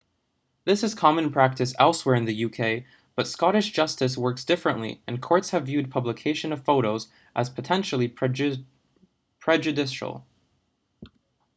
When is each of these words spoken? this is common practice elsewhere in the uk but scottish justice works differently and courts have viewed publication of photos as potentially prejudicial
this 0.65 0.81
is 0.81 0.95
common 0.95 1.31
practice 1.31 1.75
elsewhere 1.77 2.15
in 2.15 2.25
the 2.25 2.45
uk 2.45 2.59
but 3.15 3.27
scottish 3.27 3.69
justice 3.69 4.17
works 4.17 4.43
differently 4.45 4.99
and 5.05 5.21
courts 5.21 5.51
have 5.51 5.67
viewed 5.67 5.91
publication 5.91 6.51
of 6.51 6.65
photos 6.65 7.07
as 7.35 7.51
potentially 7.51 8.07
prejudicial 8.07 8.65